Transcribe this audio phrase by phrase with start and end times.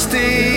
[0.00, 0.49] stay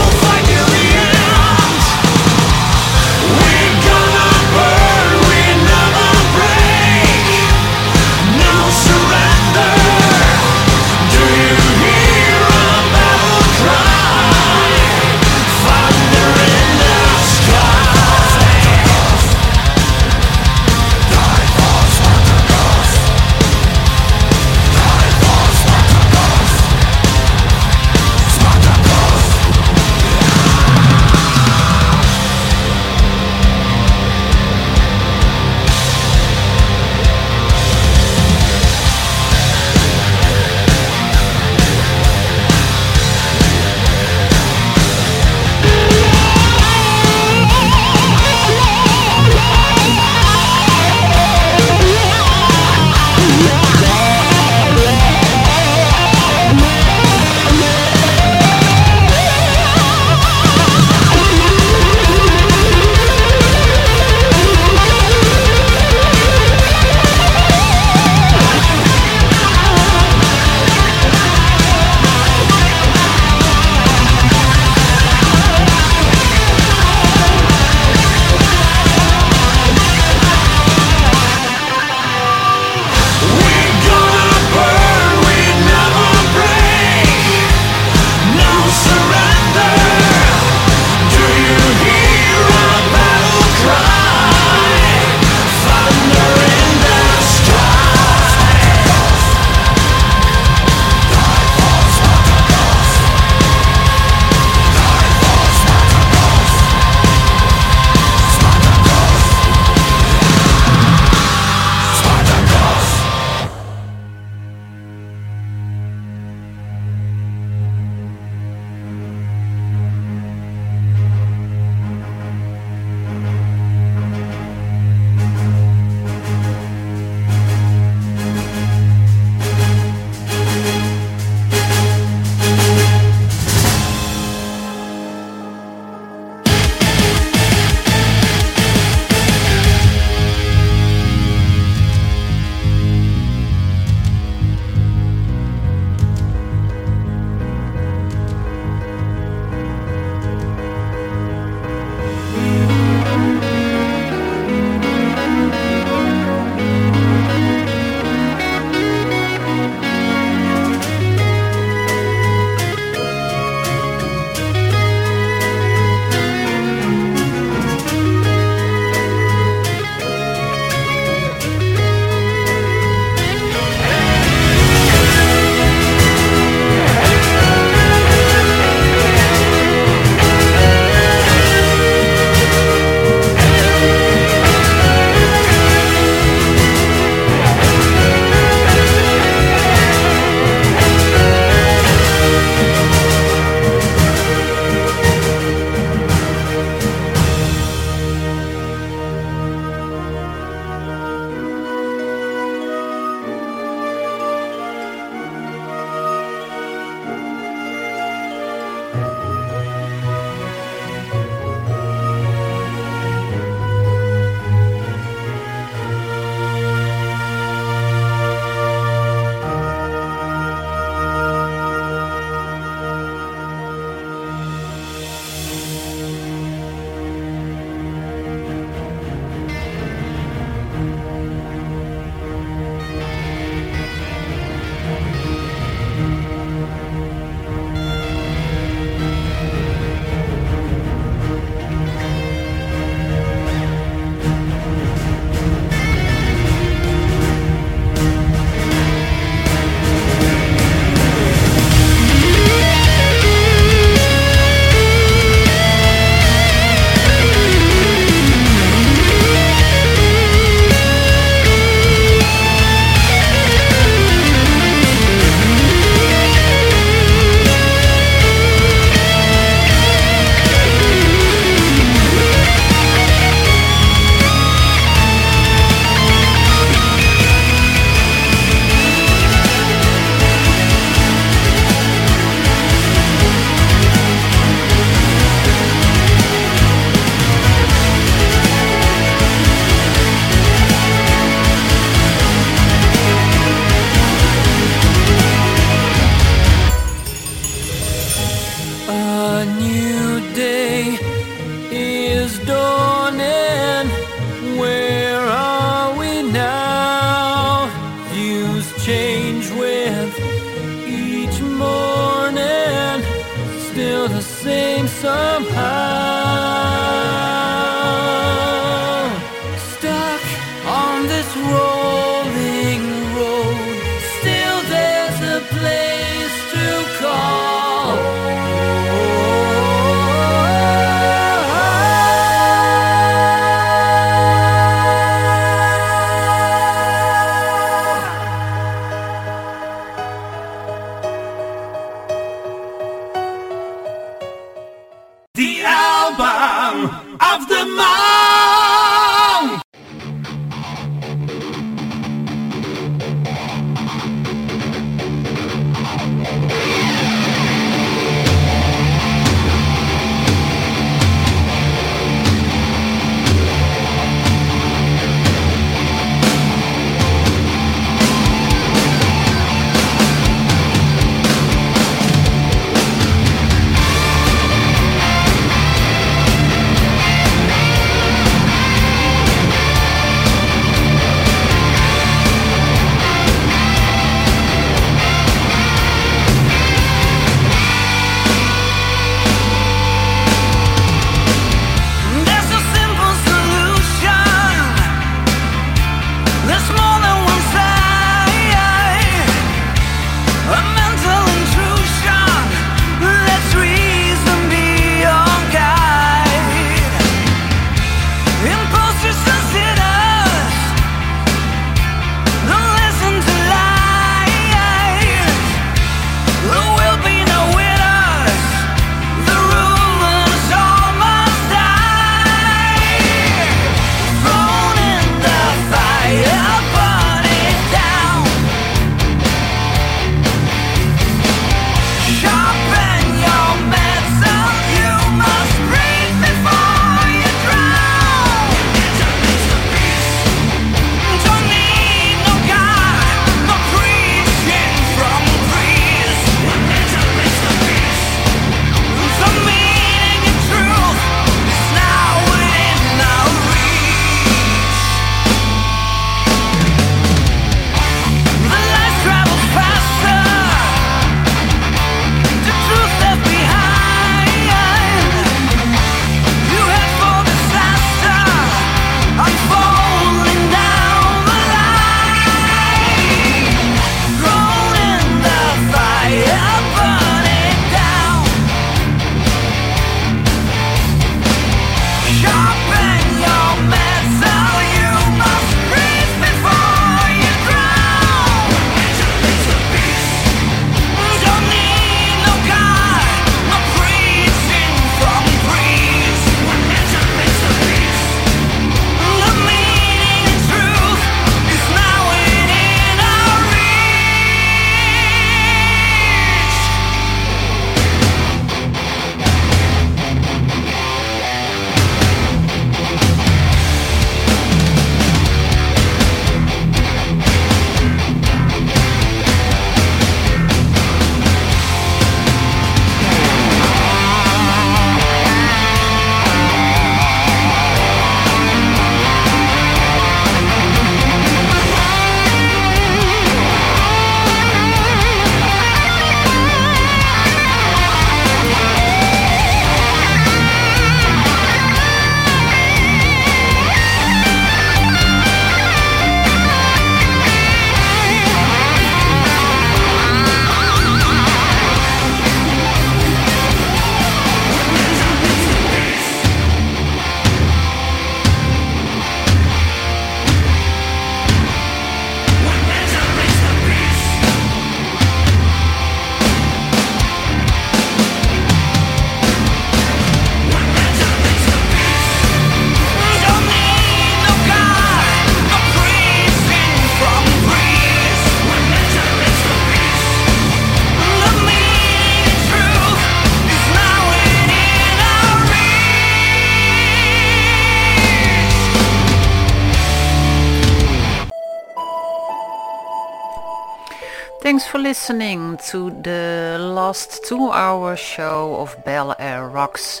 [594.88, 600.00] listening to the last two-hour show of Bel Air Rocks.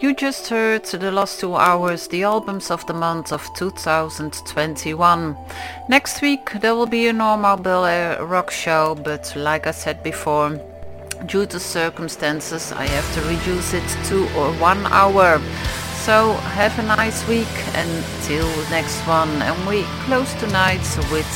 [0.00, 5.36] You just heard the last two hours, the albums of the month of 2021.
[5.90, 10.02] Next week there will be a normal Bel Air Rock show, but like I said
[10.02, 10.58] before,
[11.26, 15.42] due to circumstances I have to reduce it to or one hour.
[16.06, 19.42] So have a nice week and till next one.
[19.42, 21.28] And we close tonight with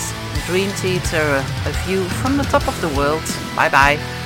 [0.46, 3.22] Dream Theater, a view from the top of the world.
[3.56, 4.25] Bye bye.